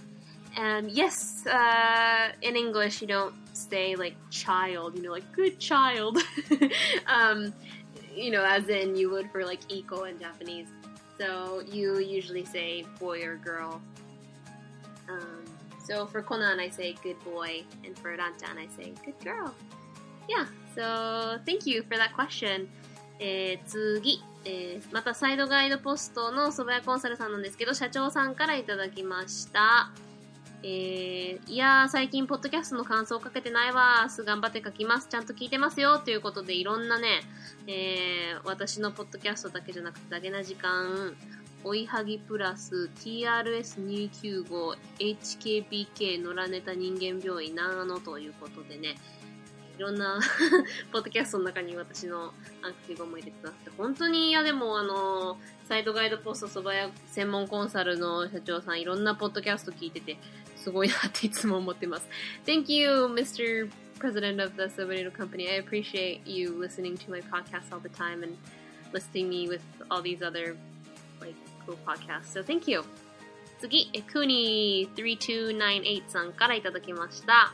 [0.55, 6.17] And yes, uh, in English, you don't say like child, you know, like good child.
[7.07, 7.51] um,
[8.17, 10.67] you know, as in you would for like eco in Japanese.
[11.19, 13.81] So you usually say boy or girl.
[15.09, 15.43] Um,
[15.85, 19.53] so for Konan, I say good boy, and for Ranchan, I say good girl.
[20.29, 22.69] Yeah, so thank you for that question.
[23.19, 29.91] えー、次、えー、またサイドガイドポストの蕎麦屋コンサルさんなんですけど、社長さんからいただきました。
[30.62, 34.08] えー、いやー、最近、ポッドキャストの感想をかけてないわー。
[34.08, 35.06] す頑張って書きます。
[35.08, 36.00] ちゃんと聞いてますよ。
[36.00, 37.20] ということで、いろんなね、
[37.68, 41.14] えー、私のポッドキャストだけじゃなくて、だけな時間、
[41.62, 48.96] 追いはぎプラス、TRS295、HKBK、野良ネタ人間病院、長野ということでね、
[49.78, 50.18] いろんな
[50.90, 60.18] ポッドキャストの中に私のアンケートも入れてくださって、本当に、いやでもあの、サイドガイドポストそば屋専門コンサルの社長さん、いろんなポッドキャスト聞いてて、
[60.57, 62.07] すごいなっていつも思ってます。
[62.45, 63.69] Thank you, Mr.
[63.99, 65.49] President of the Sobanero Company.
[65.49, 68.37] I appreciate you listening to my podcast all the time and
[68.93, 70.55] listing me with all these other
[71.19, 72.31] like cool podcasts.
[72.33, 72.83] So thank you.
[73.59, 77.53] 次、クーニー3298さんからいただきました。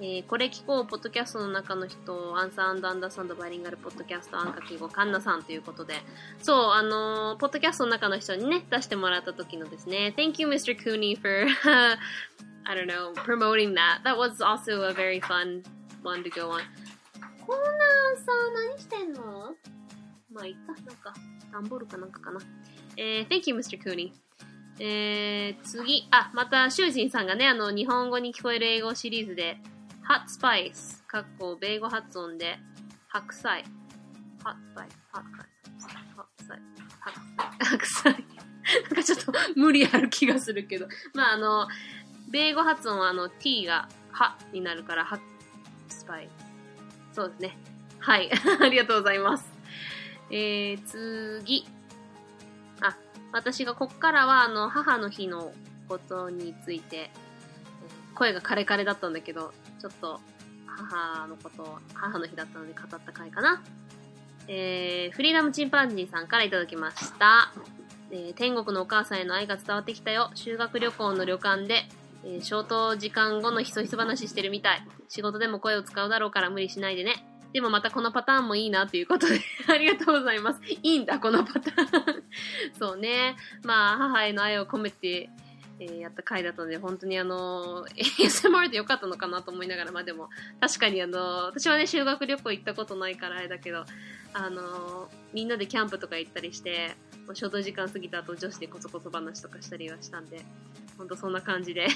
[0.00, 5.94] えー、これ聞こう、ポッドキャストの中の人、アンサーアンダーサンドバイリンガルポッドキャスト、アンカキゴカンナさんということで、
[6.40, 10.76] そう、あのー、ポッドキャストの中の人にね、出してもらった時のですね、Thank you, Mr.
[10.76, 11.46] Cooney, for,
[12.64, 14.02] I don't know, promoting that.
[14.04, 15.62] That was also a very fun
[16.02, 16.62] one to go on.
[17.46, 18.32] コーナーさ、
[18.70, 19.54] 何してんの？
[20.32, 21.12] まあ、いっか、なんか、
[21.52, 22.40] ダンボールかなんかかな。
[22.96, 23.80] えー、Thank you, Mr.
[23.80, 24.12] Cooney.
[24.78, 29.58] えー、次、あ、また、シュウジンさんがね、あの、日本語に聞こえる英語シリーズで、
[30.12, 32.58] hot spice かっこ米語発音で
[33.08, 33.64] 白菜。
[34.44, 35.48] hot spice hot spice
[36.14, 36.60] hot spice
[37.64, 38.12] 白菜。
[38.82, 40.86] なんかちょっと無理ある気がするけど。
[41.14, 41.66] まああの
[42.30, 45.20] 米語発音はあの t がはになるからハッ
[45.88, 46.28] スパイ
[47.14, 47.56] そうですね。
[47.98, 48.30] はい。
[48.60, 49.50] ありがとうございます。
[50.30, 51.66] えー、次。
[52.82, 52.94] あ
[53.32, 55.54] 私がこっからはあの母の日の
[55.88, 57.10] ことについて
[58.14, 60.20] 声がカレカレだったんだけど、ちょっと
[60.64, 63.60] 母のこと、母の日だったので語った回かな。
[64.46, 67.52] えー、フリーダムチンパンジーさんからいただきました。
[68.12, 70.30] えー、天国のお母さんへの愛が伝わってきたよ。
[70.36, 71.82] 修学旅行の旅館で、
[72.24, 74.86] えー、消灯時間後のひそひそ話してるみたい。
[75.08, 77.26] 仕事でも声を使うだろうから無理しないでね。
[77.52, 80.60] でもまたこのパターンもいいなということで ありがとうございます。
[80.64, 82.24] いいんだ、このパターン
[82.78, 83.36] そうね。
[83.64, 85.28] まあ、母への愛を込めて
[85.82, 90.28] えー、やった回だったので、本当にあの、 ASMR でよかったのかなと思いながら、まあでも、
[90.60, 93.84] 確かにあの、私はね、修学旅行行ったことないからあれだけど、
[94.32, 96.94] あの、みんなでキャンプとか行ったりして、
[97.34, 100.40] ショート時間過ぎた後女子でコソコソ話とかしたりはしたんで、
[100.96, 101.88] ほんとそんな感じで。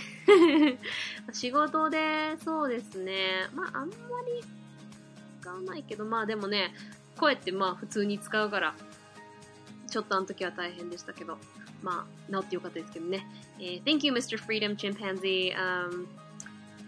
[1.32, 3.94] 仕事で、そうですね、まああんま
[4.26, 4.44] り
[5.40, 6.74] 使わないけど、まあでもね、
[7.16, 8.74] 声ってまあ普通に使うから、
[9.88, 11.38] ちょっとあの時は大変でしたけど、
[11.81, 13.25] まあ、治ってよかったですけどね。
[13.59, 14.37] えー、Thank you, Mr.
[14.37, 15.53] Freedom Chimpanzee.
[15.53, 16.07] Um,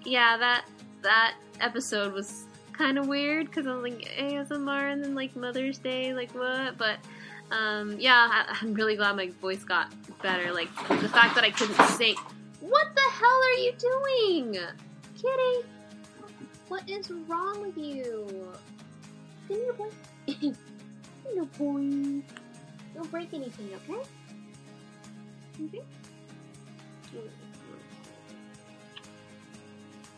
[0.05, 0.65] yeah, that,
[1.01, 5.77] that episode was kind of weird because I was like ASMR and then like Mother's
[5.77, 6.77] Day, like what?
[6.77, 6.97] But
[7.51, 10.51] um, yeah, I, I'm really glad my voice got better.
[10.51, 12.15] Like the fact that I couldn't sing.
[12.59, 14.57] What the hell are you doing,
[15.15, 15.67] Kitty?
[16.69, 18.27] What is wrong with you?
[19.47, 19.89] Give me your boy.
[21.35, 22.23] no boy.
[22.95, 24.01] Don't break anything, okay?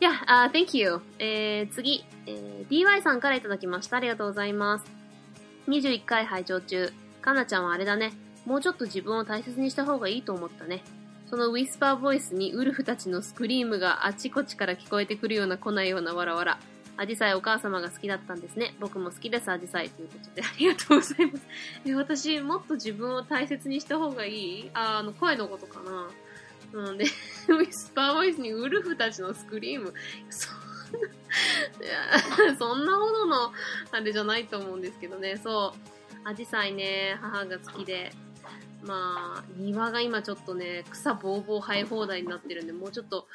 [0.00, 1.00] Yeah, uh, thank you.
[1.18, 3.98] えー、次、えー、DY さんからいただきました。
[3.98, 4.85] ありがとうございます。
[5.68, 6.92] 21回拝聴中。
[7.20, 8.12] かなちゃんはあれだね。
[8.46, 10.83] もうちょっと自分を大切にした方がいいと思ったね。
[11.29, 16.59] そのウィスパーボイスにウルフたちのスクリームがあちこちから聞こえてくるような来ないようなわらわら。
[17.01, 18.75] アジサイお母様が好きだったんですね。
[18.79, 19.89] 僕も好きです、アジサイ。
[19.89, 21.47] ということで、 ありがとうございます。
[21.87, 24.71] え、私、もっと自分を大切にした方がいい？
[24.75, 26.11] あ、あの、声のことかな。
[26.75, 27.07] うんで、
[27.49, 29.95] ウィスパーボイスにウルフたちのスクリーム、
[30.29, 33.53] そんな、 そんなものの、
[33.93, 38.13] あれじゃないと思うんですけどね、そう、アジサイね、母が好きで、
[38.85, 43.27] まあ、庭が今ちょっとね、草ぼうぼう生え放題になってるんで、もうちょっと、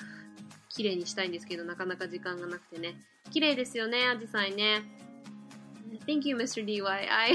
[0.74, 2.94] 綺麗にしたいんですけど、なかなか時間がなくてね。
[3.30, 4.82] 綺麗ですよね、アジサイね。
[6.06, 6.64] Thank you, Mr.
[6.64, 6.86] DY.
[6.86, 7.34] I,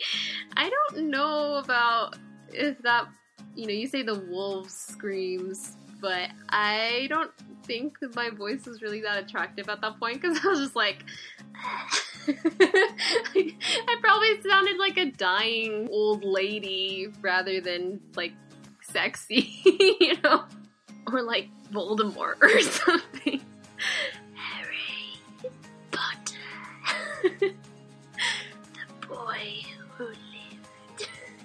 [0.55, 2.17] I don't know about
[2.51, 3.07] if that
[3.55, 7.31] you know, you say the wolf screams, but I don't
[7.65, 11.03] think my voice was really that attractive at that point because I was just like,
[12.27, 18.33] I probably sounded like a dying old lady rather than like
[18.81, 20.45] sexy, you know,
[21.14, 23.40] Or like Voldemort or something.
[24.34, 25.20] Harry
[25.90, 26.34] Potter,
[27.40, 29.62] the boy
[29.96, 30.06] who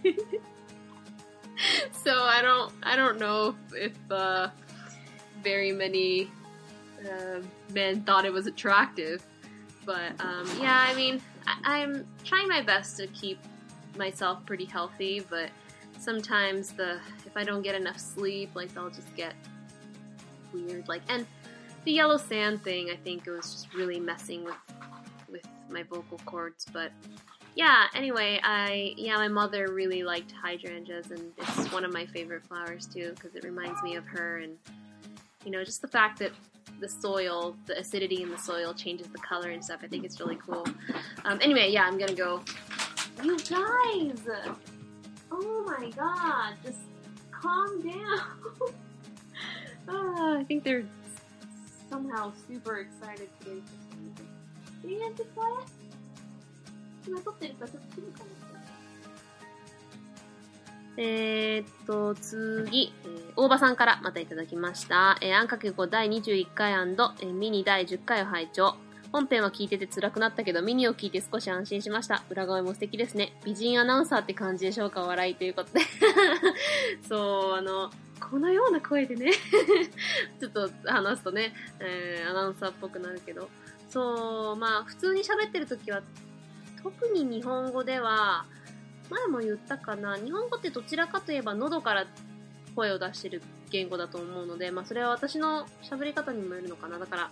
[0.03, 0.19] lived.
[1.91, 4.49] so I don't I don't know if uh,
[5.43, 6.29] very many
[7.03, 7.41] uh,
[7.73, 9.23] men thought it was attractive,
[9.85, 13.39] but um, yeah, I mean I, I'm trying my best to keep
[13.97, 15.49] myself pretty healthy, but
[15.99, 19.33] sometimes the if I don't get enough sleep, like I'll just get
[20.53, 20.87] weird.
[20.87, 21.25] Like and
[21.85, 24.55] the yellow sand thing, I think it was just really messing with
[25.29, 26.91] with my vocal cords, but
[27.55, 32.43] yeah, anyway, I yeah, my mother really liked hydrangeas, and it's one of my favorite
[32.45, 34.57] flowers too because it reminds me of her, and
[35.45, 36.31] you know, just the fact that
[36.79, 39.81] the soil, the acidity in the soil changes the color and stuff.
[39.83, 40.65] I think it's really cool.
[41.25, 42.41] Um, anyway, yeah, I'm gonna go.
[43.23, 44.27] You guys,
[45.31, 46.79] oh my god, just
[47.31, 48.73] calm down.
[49.87, 50.85] uh, I think they're
[51.89, 54.27] somehow super excited today for something.
[54.83, 55.67] Are you gonna be quiet?
[57.05, 58.43] 今撮ってるからちょっと静かに
[60.95, 65.17] えー、っと、次、えー、大場さんからまたいただきました。
[65.21, 68.75] えー、あんかけ5第21回えー、ミニ第10回を拝聴。
[69.11, 72.23] 本編は聞いてて辛くなったけど、ミニを聞いて少し安心しました。
[72.29, 73.33] 裏声も素敵ですね。
[73.43, 75.81] 美人アナウンサーって感じでしょうか笑いということで。
[77.09, 77.91] そう、あの、
[78.29, 79.31] このような声でね
[80.39, 83.49] ちょっと話すとね、えー、アナウンサーっぽくなるけど。
[83.89, 86.01] そう、まあ、普通に喋ってる時は
[86.81, 88.45] 特に日本語では、
[89.09, 92.07] 前も言ったかな、日本語ってどちらかといえば喉から
[92.75, 96.97] 声を出してる言語だと思うので、まあそれは私の喋り方にもよるのかな。
[96.97, 97.31] だから、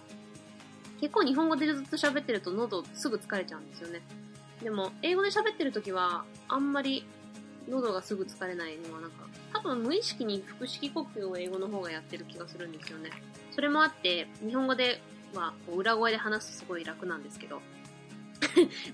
[0.99, 4.01] 結構日本語でずっと喋ってると喉すぐ疲れちゃうんですよね。
[4.62, 7.06] でも、英語で喋ってる時は、あんまり
[7.69, 13.12] 喉がすぐ疲れないのはなんか、多分無意識に腹式呼吸を英語の方がやってる気がするんですよね。
[13.52, 15.02] それもあって、日本語で
[15.34, 17.62] は裏声で話すとすごい楽なんですけど、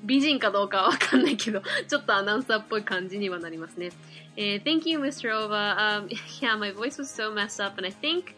[0.03, 3.91] 美人かどうかはわかんないけど、ちょっとアナウンサーっぽい感じにはなりますね。
[4.35, 5.31] えー、Thank you, Mr.
[5.31, 5.75] Ova.
[5.77, 6.09] Um,
[6.41, 8.35] yeah, my voice was so messed up, and I think,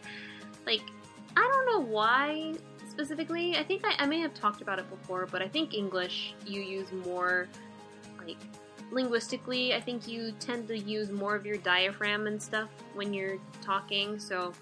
[0.64, 0.82] like,
[1.34, 2.54] I don't know why
[2.88, 3.56] specifically.
[3.56, 6.60] I think I, I may have talked about it before, but I think English, you
[6.60, 7.48] use more,
[8.24, 8.38] like,
[8.90, 13.38] linguistically, I think you tend to use more of your diaphragm and stuff when you're
[13.62, 14.52] talking, so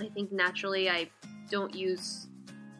[0.00, 1.10] I think naturally I
[1.50, 2.28] don't use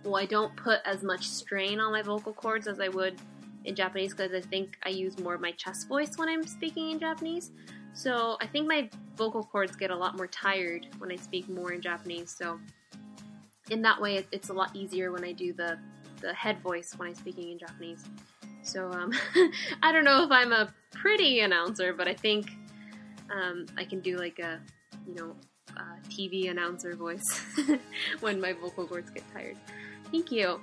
[0.04, 3.18] well, I don't put as much strain on my vocal cords as I would
[3.64, 6.90] in Japanese because I think I use more of my chest voice when I'm speaking
[6.90, 7.52] in Japanese.
[7.94, 11.72] So I think my vocal cords get a lot more tired when I speak more
[11.72, 12.34] in Japanese.
[12.36, 12.60] So
[13.70, 15.78] in that way, it's a lot easier when I do the
[16.20, 18.04] the head voice when I'm speaking in Japanese.
[18.64, 19.12] So um,
[19.83, 22.50] I don't know if I'm a pretty announcer, but I think
[23.31, 24.61] um, I can do like a
[25.07, 25.37] you know
[26.09, 27.42] TV announcer voice
[28.20, 29.57] when my vocal cords get tired.
[30.11, 30.59] Thank you.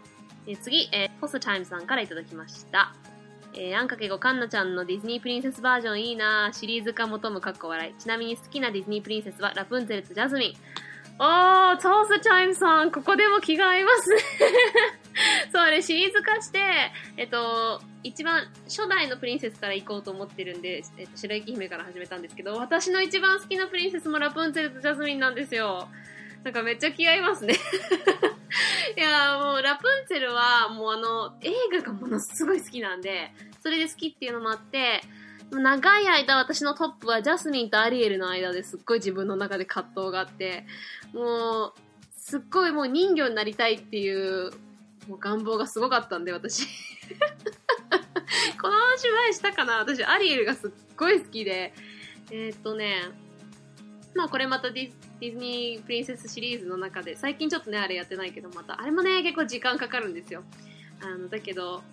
[0.47, 2.95] え次、えー、ホスタイムさんからいただきました。
[3.53, 7.93] えー、あんかけごかんなちゃんのディズニープリンセスバージョンいいなシリーズ化求むかっこ笑い。
[8.01, 10.53] ちなみに好きなディズニープリンセスはラプンツェルとジャズミン。
[11.19, 14.21] おー、トースタイムさん、ここでも気が合いますね
[15.51, 16.59] そうね、シリーズ化して、
[17.17, 25.89] えっと、一番初代のプリンセスから行こうと思ってるんで、えっと、白雪姫から始めたんですけど、私の一番好きなプリンセスもラプンツェルとジャズミンなんですよ。
[26.43, 27.53] なんかめっちゃ気合いますね
[28.97, 35.01] いやもうラプンツェルはもうあの映画がものすごい好きなんで、それで好きっていうのもあって、
[35.51, 40.65] 長い間私のトップはジャスミンとアリエルの間ですっごい自分の中で葛藤があって、
[41.13, 41.73] もう、
[42.17, 44.51] すっごいもう人魚になりたいっていう、
[45.07, 46.67] もう願望がすごかったんで、私。
[48.61, 49.77] この話前したかな？
[49.79, 51.73] 私、アリエルがすっごい好きで。
[52.29, 53.01] えーっとね、
[54.15, 60.43] まあこれまたディディズニープリンセスシリーズの中で、最近ちょっとね、あれやってないけど、また、あれもね、結構時間かかるんですよ。
[61.01, 61.83] あの、だけど、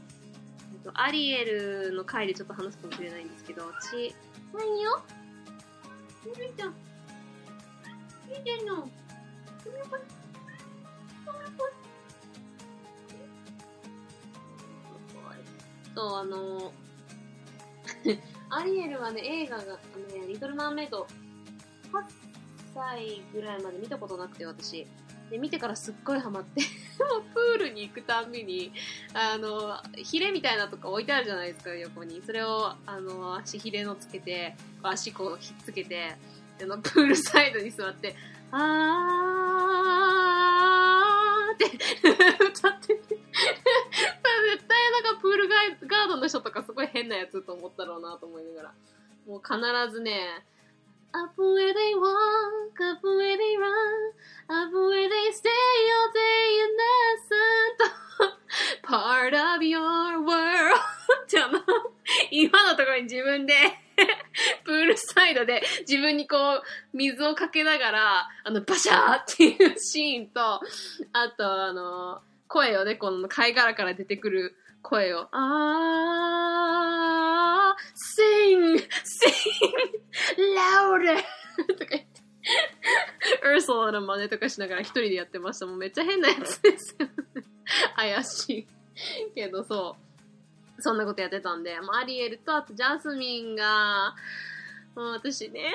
[0.72, 4.14] えっとアリエルの回でちょっと話すかもしれないんですけど、ち、
[4.52, 5.02] 何よ？
[6.26, 6.74] ゆりちゃん。
[8.28, 8.90] ゆりちゃんの。
[15.94, 16.72] そう、あの、
[18.50, 19.66] アリエルはね、映画が、あ
[19.98, 21.06] のね、リトル・マーメイド、
[21.92, 22.04] 8
[22.74, 24.86] 歳ぐらいまで見たことなくて、私。
[25.30, 26.62] で、見てからすっごいハマって、
[27.04, 28.72] もうプールに行くたんびに、
[29.12, 32.22] あの、ヒレみたいなとか置いてあるじゃないですか、横に。
[32.24, 36.16] それを、あの、足ヒレのつけて、足こうひっつけて、
[36.62, 38.16] あの、プールサイドに座って、
[38.50, 41.66] あーって
[42.48, 48.74] 歌っードの人とかすごい変なやつと思ったろうなと思いながら。
[49.26, 49.58] もう必
[49.92, 50.44] ずね、
[51.12, 54.12] Up where they walk, up where they run,
[54.48, 60.76] up where they stay all day and listen to part of your world
[61.24, 61.60] ってあの、
[62.30, 63.54] 今のところに自分で
[64.64, 70.60] プールサイドで自分にこう水をかけながら、あの、バシャーっていうシーンと、あ
[71.36, 74.56] とあの、声をね、この貝殻から出てくる
[74.88, 77.80] 声を、あー、
[78.16, 78.82] sing, sing,
[80.56, 81.16] louder!
[81.76, 82.08] とか言って、
[83.44, 85.66] ウルソラの真似とかしながら一人でやってました。
[85.66, 87.12] もうめっちゃ変なやつですよね。
[87.96, 88.66] 怪しい。
[89.34, 89.96] けどそ
[90.78, 90.82] う。
[90.82, 94.14] そんなことやってたんで、もうアリエルとあとジャスミンが、
[94.94, 95.72] もう私ね、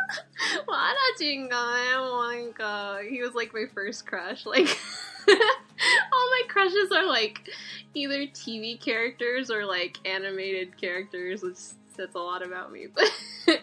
[0.66, 4.48] もうアラジンがね、もうなんか、he was like my first crush.
[4.50, 4.70] Like,
[6.12, 7.48] all my crushes are like
[7.94, 11.56] either TV characters or like animated characters, which
[11.96, 12.86] says a lot about me.
[12.94, 13.58] But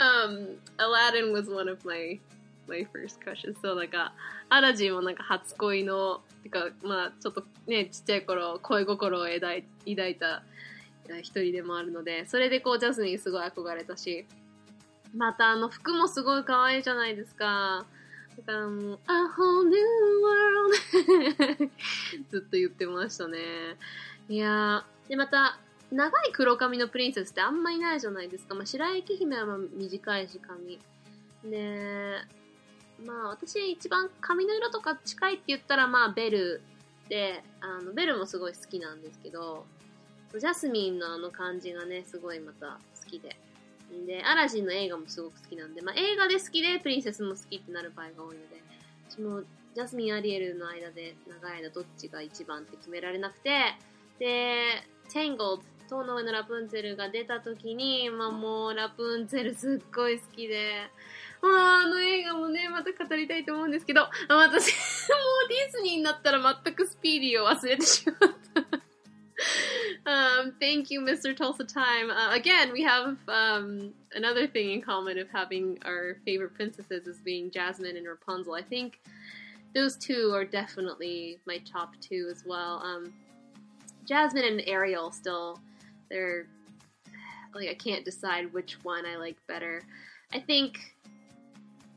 [0.00, 2.18] um, Aladdin was one of my
[2.68, 3.56] my first crushes.
[3.60, 4.12] そうなんか、
[4.48, 10.42] アラジンもなんか初恋の、てか、まあちょっとね、ちっちゃい頃、恋心を抱い抱いた
[11.18, 14.26] 一人でもあるので、それでこう、ジャスミンすごい憧れたし、
[15.14, 17.84] またあの服もすごい可愛いじゃないですか。
[18.38, 19.78] だからもう、A whole new
[20.24, 21.70] world
[22.30, 23.38] ずっと言ってましたね。
[24.28, 25.58] いやー、でまた、
[25.92, 28.54] 長い黒髪のプリンセスってあんまいないじゃないですか。
[28.54, 30.78] まあ、白雪姫はまあ短いし髪。
[31.44, 32.16] で、
[33.04, 36.62] まあ私一番髪の色とか近いって言ったらまあベル
[37.08, 39.66] で、あの、ベルもすごい好きなんですけど、
[40.38, 43.36] ジャスミンのあの感じがね、すごいまた好きで。
[44.06, 48.62] で、アラジンの映画もすごく好きなんで、まあ映画で好きでプリンセスも好きってなる場合が多いので、
[49.08, 49.42] 私も
[49.74, 53.76] ジャスミン・アリエルの間で長い間どっちが一番って決められなくて、
[54.18, 60.88] で、Tangled、塔の上のラプンツェルが出た時に、まあもうラプンツェルすっごい好きで、
[61.42, 64.58] まああの映画もね、また語りたいと思うんですけど、私、もう
[65.48, 68.39] ディズニーになったら全くスピーディーを忘れてしまった。
[70.10, 71.36] Um, thank you, Mr.
[71.36, 72.10] Tulsa Time.
[72.10, 77.18] Uh, again, we have um, another thing in common of having our favorite princesses as
[77.18, 78.54] being Jasmine and Rapunzel.
[78.54, 79.00] I think
[79.74, 82.82] those two are definitely my top two as well.
[82.82, 83.12] Um,
[84.04, 85.60] Jasmine and Ariel still,
[86.10, 86.46] they're
[87.54, 89.82] like I can't decide which one I like better.
[90.32, 90.78] I think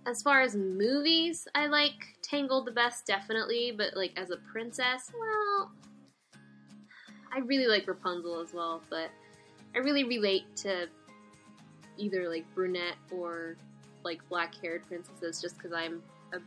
[0.05, 5.11] as far as movies, I like Tangled the best, definitely, but like as a princess,
[5.17, 5.71] well,
[7.33, 9.09] I really like Rapunzel as well, but
[9.75, 10.87] I really relate to
[11.97, 13.55] either like brunette or
[14.03, 16.03] like black haired princesses just because I'm
[16.33, 16.37] a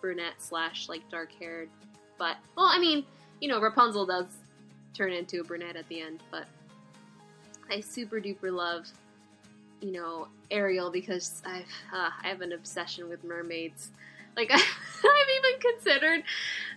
[0.00, 1.70] brunette slash like dark haired.
[2.18, 3.04] But, well, I mean,
[3.40, 4.26] you know, Rapunzel does
[4.92, 6.46] turn into a brunette at the end, but
[7.70, 8.86] I super duper love,
[9.80, 11.62] you know, Ariel because I've
[11.92, 13.90] uh, I have an obsession with mermaids.
[14.36, 14.60] Like I've
[15.38, 16.24] even considered,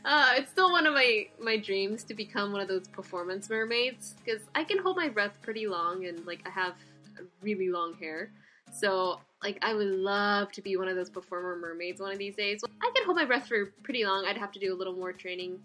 [0.06, 4.16] uh, it's still one of my my dreams to become one of those performance mermaids
[4.24, 6.74] because I can hold my breath pretty long and like I have
[7.42, 8.32] really long hair.
[8.72, 12.36] So like I would love to be one of those performer mermaids one of these
[12.36, 12.62] days.
[12.82, 14.26] I can hold my breath for pretty long.
[14.26, 15.60] I'd have to do a little more training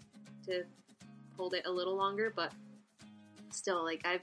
[0.47, 0.63] to
[1.37, 2.51] hold it a little longer, but
[3.51, 4.21] still like I've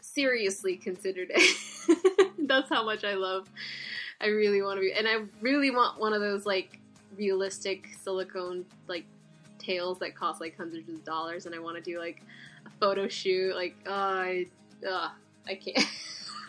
[0.00, 2.30] seriously considered it.
[2.48, 3.48] That's how much I love.
[4.20, 6.80] I really want to be, and I really want one of those like
[7.16, 9.04] realistic silicone like
[9.58, 12.22] tails that cost like hundreds of dollars, and I want to do like
[12.66, 13.54] a photo shoot.
[13.54, 14.46] Like, uh, I,
[14.88, 15.08] uh,
[15.46, 15.86] I can't.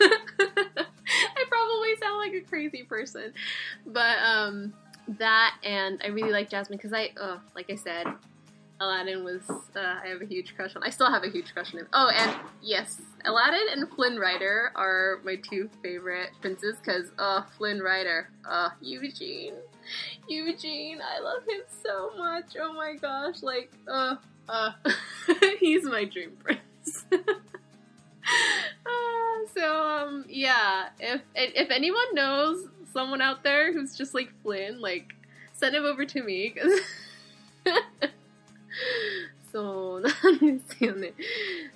[0.00, 3.32] I probably sound like a crazy person,
[3.86, 4.72] but um,
[5.18, 8.06] that and I really like Jasmine because I, uh, like I said,
[8.80, 9.42] Aladdin was
[9.76, 10.82] uh, I have a huge crush on.
[10.82, 11.88] I still have a huge crush on him.
[11.92, 17.79] Oh, and yes, Aladdin and Flynn Rider are my two favorite princes because uh, Flynn
[17.81, 19.55] Rider, uh, Eugene,
[20.27, 22.55] Eugene, I love him so much.
[22.59, 24.15] Oh my gosh, like uh,
[24.47, 24.71] uh,
[25.59, 27.05] he's my dream prince.
[27.11, 27.17] uh,
[29.55, 35.13] so um, yeah, if if anyone knows someone out there who's just like Flynn, like
[35.53, 36.51] send him over to me.
[36.51, 36.79] 'cause
[39.51, 41.13] そうなんですよね。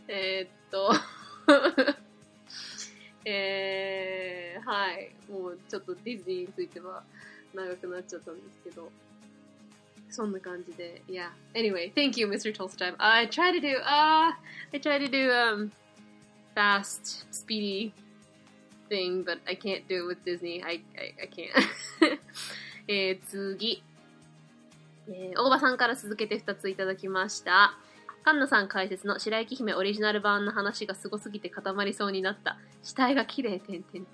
[0.07, 0.91] えーっと、
[3.24, 5.12] えー、はい。
[5.30, 7.02] もうちょっとディズニーについては
[7.54, 8.90] 長くなっちゃったんですけど。
[10.10, 11.02] そんな感じで。
[11.08, 11.30] Yeah.
[11.54, 12.54] Anyway, thank you, Mr.
[12.54, 12.94] Tolstoy.
[12.98, 14.32] I try to do, uh,
[14.72, 15.72] I try to do, um,
[16.54, 17.92] fast, speedy
[18.88, 20.62] thing, but I can't do it with Disney.
[20.62, 22.18] I, I, I can't.
[22.86, 23.82] えー、次。
[25.08, 27.76] えー、大場さんから続けて2ついただきました。
[28.24, 32.56] カンナさん解説の白雪姫オリジナル版の話がすごすぎて固まりそうになった。
[32.82, 34.06] 死体が綺麗、てんてんてん。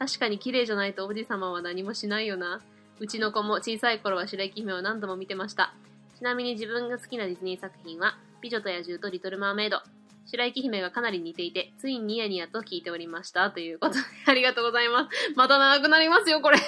[0.00, 2.60] 確かに綺麗じゃないと王子様は何もしないよな。
[2.98, 5.74] うちの子も小さい頃は白雪姫を何度も見てました。
[6.18, 9.80] ちなみに自分が好きなディズニー作品は、美女と野獣とリトル・マーメイド。
[10.26, 13.52] 白雪姫がかなり似ていて、ついにニヤニヤと聞いておりました。
[13.52, 15.34] ということで、ありがとうございます。
[15.36, 16.58] また長くなりますよ、これ。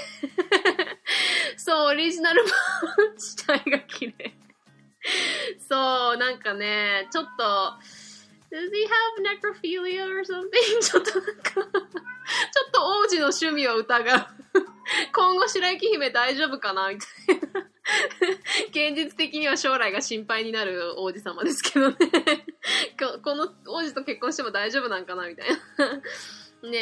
[1.58, 2.52] そう、オリジナル版、
[3.18, 4.43] 死体が綺麗。
[5.68, 7.78] そう、なんかね、ちょっと、
[8.50, 10.48] Does he have necrophilia or something?
[10.80, 14.26] ちょっとなんか、ちょっと王子の趣味を疑う。
[15.12, 16.88] 今後白雪姫大丈夫かな？
[16.90, 17.68] みたいな。
[18.68, 21.96] 現実的には将来が心配になる王子様ですけどね。
[22.98, 25.26] ここの王子と結婚しても大丈夫なんかな？
[25.26, 26.68] みたいな。
[26.70, 26.78] ね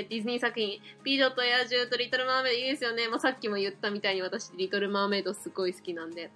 [0.00, 3.08] え、ディズニー作品、美女と野獣とリトル・マーメイドいいですよね。
[3.08, 6.30] まあ、さっきも言ったみたいに私、リトル・マーメイドすごい好きなんで。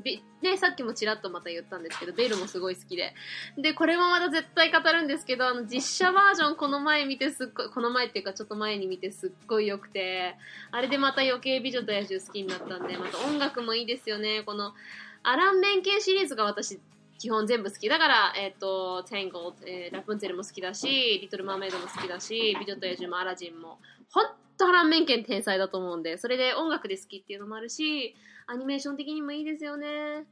[0.00, 3.14] でね、さっきもちらっとまた言ったんですけど、ベルもすごい好きで。
[3.56, 10.36] で、これもまた絶対語るんですけど、あの、実写バージョンこの前見てすっごい、この前っていうかちょっと前に見てすっごい良くて、
[10.70, 14.42] あれでまた余計美女と野獣好きになったんで、また音楽もいいですよね。
[14.44, 14.74] この、
[15.22, 16.80] アラン・メンケンシリーズが私、
[17.18, 17.88] 基本全部好き。
[17.88, 20.86] だから、えっ、と、タンゴ、えーラプンツェルも好きだし、
[21.22, 23.78] リトル・マーメイドも好きだし、美女と野獣もアラジンも、
[24.10, 24.20] ほ
[24.56, 28.14] とアラン・メンケン天才だと思うんで、それで音楽で好きっていうのもあるし、
[28.46, 30.26] アニメーション的にもいいですよね。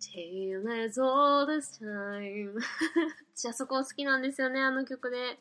[0.00, 2.54] Tale as all this time
[3.34, 5.38] 私あそこ好きなんですよね、あの曲で。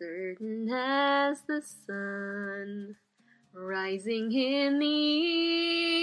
[0.00, 2.96] Certain as the sun
[3.54, 4.86] Rising in the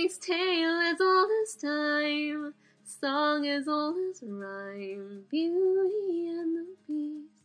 [0.04, 2.54] east Tale as all this time
[2.84, 7.36] Song as all this rhyme Beauty and the beast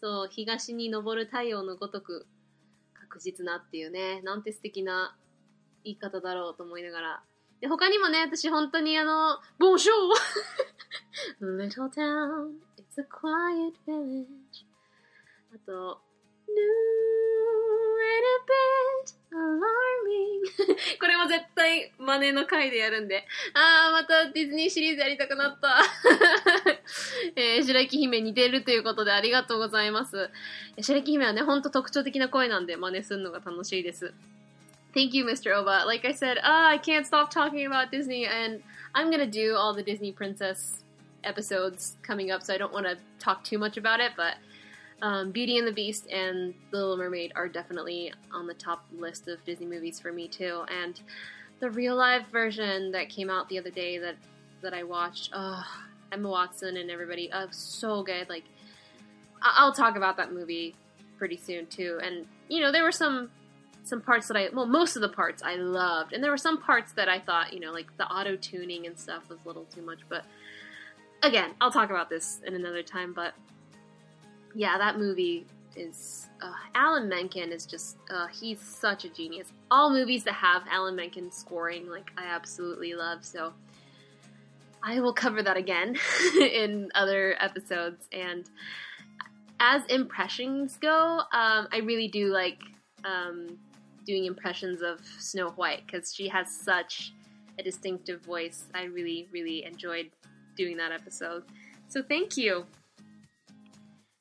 [0.00, 2.26] そう、東に昇る太陽のごとく
[3.18, 5.16] 実なっていうね、なんて素敵な
[5.84, 7.22] 言い方だろうと思いながら。
[7.60, 9.78] で、他にもね、私本当にあの、ボン
[15.54, 16.00] あと、
[16.46, 17.17] ヌー
[18.46, 20.98] bit alarming.
[21.00, 23.24] これも絶対真似の回でやるんで。
[23.54, 25.82] あー、またディズニーシリーズやりたくなった。
[27.36, 30.30] えー、白雪姫似てるということでありがとうございます。
[30.80, 34.12] 白雪姫はね、ほんと特徴的な声なんで真似するのが楽しいです。
[34.94, 35.54] Thank you, Mr.
[35.54, 35.84] Oba.
[35.84, 38.62] Like I said, ah, I can't stop talking about Disney, and
[38.94, 40.82] I'm gonna do all the Disney Princess
[41.22, 44.12] episodes coming up, so I don't want to talk too much about it.
[44.16, 44.36] But
[45.02, 49.28] um, Beauty and the Beast and The Little Mermaid are definitely on the top list
[49.28, 50.64] of Disney movies for me too.
[50.68, 51.00] And
[51.60, 54.16] the real life version that came out the other day that
[54.60, 55.64] that I watched, oh,
[56.10, 58.28] Emma Watson and everybody, oh, so good.
[58.28, 58.42] Like,
[59.40, 60.74] I- I'll talk about that movie
[61.16, 62.00] pretty soon too.
[62.02, 63.30] And you know, there were some
[63.84, 66.60] some parts that I well, most of the parts I loved, and there were some
[66.60, 69.64] parts that I thought, you know, like the auto tuning and stuff was a little
[69.74, 70.00] too much.
[70.08, 70.24] But
[71.22, 73.12] again, I'll talk about this in another time.
[73.12, 73.34] But
[74.58, 75.46] yeah, that movie
[75.76, 79.52] is uh, Alan Menken is just uh, he's such a genius.
[79.70, 83.24] All movies that have Alan Menken scoring, like I absolutely love.
[83.24, 83.52] So
[84.82, 85.94] I will cover that again
[86.40, 88.08] in other episodes.
[88.12, 88.50] And
[89.60, 92.58] as impressions go, um, I really do like
[93.04, 93.56] um,
[94.04, 97.12] doing impressions of Snow White because she has such
[97.60, 98.64] a distinctive voice.
[98.74, 100.10] I really, really enjoyed
[100.56, 101.44] doing that episode.
[101.88, 102.66] So thank you.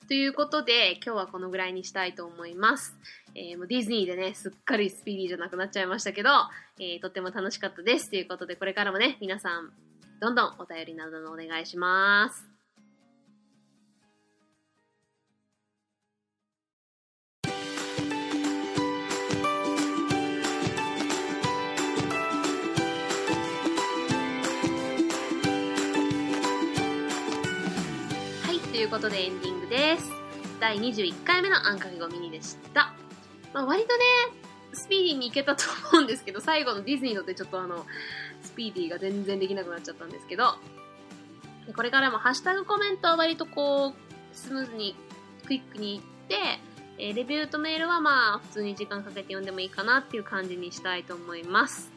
[0.08, 2.96] ということで、今日はこのぐらいにしたいと思います。
[3.36, 6.30] えー、もうディズニーでね、すっかりスピーディーじゃなくなっちゃいましたけど、
[6.80, 8.10] えー、とっても楽しかったです。
[8.10, 9.70] ということで、これからもね、皆さん、
[10.22, 12.58] どんどんお便りなどのお願いします。
[28.72, 30.10] ということでエンディングです。
[30.62, 32.94] 第21回目のあんかけごミニでした。
[33.54, 34.04] まあ、割とね、
[34.74, 37.86] スピーディーにいけたと思うんですけど、最後のディズニーのってちょっとあの、
[38.44, 40.56] スピーディーが全然できなくなっちゃったんですけど、
[41.76, 43.94] これからもハッシュタグコメントは割とこう、
[44.34, 44.96] スムーズに、
[45.46, 46.36] クイックにいって、
[46.98, 51.92] えレビューとメールはまあ、普通に時間かけて読んでもいいかなっていう感じにしたいと思います。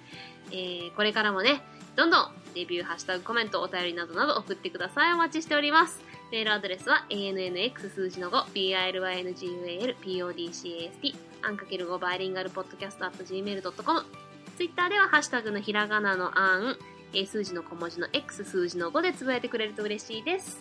[0.50, 1.62] えーこれからもね、
[1.94, 5.14] どんどんレビュー、ハッシュタグ、コメント、お便りなどなど送ってください。
[5.14, 6.09] お待ちしております。
[6.30, 14.04] メールアドレスは ANNX 数字の5 BILYNGUAL PODCAST アンかける5バイリンガルポッドキャスト at gmail.com
[14.56, 16.76] ツイッターではハッシュタグのひらがなのあん、
[17.12, 20.60] え数字の小文字の X 数字の5でつぶやいてくれると嬉しいです。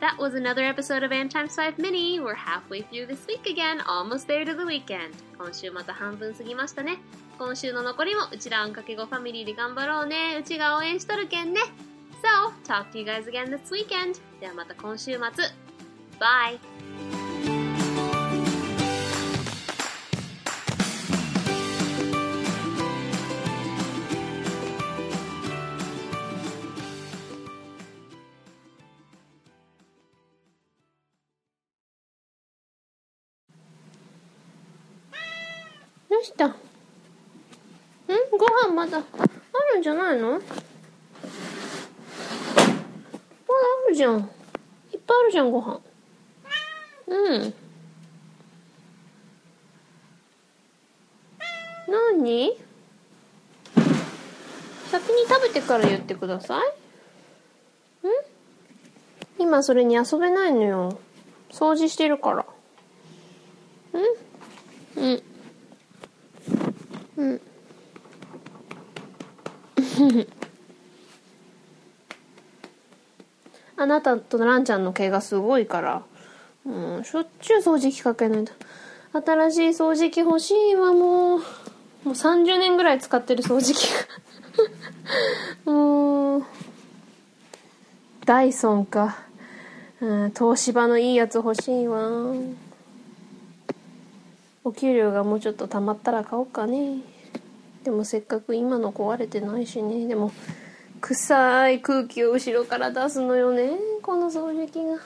[0.00, 2.18] That was another episode of a n Times 5 Mini.
[2.20, 5.12] We're halfway through this week again, almost there to the weekend.
[5.36, 6.98] 今週また半分過ぎましたね。
[7.38, 10.38] 今週の残りもうちらあんかけごファミリーで頑張ろうね。
[10.40, 11.60] うちが応援しとるけんね。
[12.26, 14.18] So, talk to you guys again this weekend.
[14.40, 15.20] ではまた今週末。
[16.18, 16.58] Bye!
[36.08, 36.54] どうしたん
[38.36, 39.02] ご飯まだあ
[39.74, 40.44] るんじゃないのまだ
[43.85, 44.18] あるじゃん。
[44.92, 45.80] いっぱいあるじゃん、ご飯。
[47.06, 47.54] うん。
[51.88, 52.58] 何？
[54.90, 56.66] 先に食べてから言ってください。
[58.06, 58.10] ん？
[59.38, 60.98] 今それに遊べないのよ。
[61.50, 62.44] 掃除してるから。
[63.98, 64.02] ん
[64.96, 65.22] うん。
[67.16, 67.40] うん。
[73.86, 76.02] あなたとランちゃんの毛がすごいから、
[76.66, 78.52] うん、しょっちゅう掃除機かけないと。
[79.12, 81.38] 新しい掃除機欲しいわ、もう。
[81.38, 81.44] も
[82.06, 83.88] う30年ぐらい使ってる掃除機
[85.64, 85.70] が。
[85.72, 86.44] もう、
[88.24, 89.18] ダイソンか。
[90.00, 92.10] うん、東芝のいいやつ欲しいわ。
[94.64, 97.02] お給料がもうちょっと貯まったら買おうかね。
[97.84, 100.08] でもせっかく今の壊れてないしね。
[100.08, 100.32] でも、
[101.06, 103.78] 臭い空気を後ろから出すのよね。
[104.02, 104.98] この掃除機が。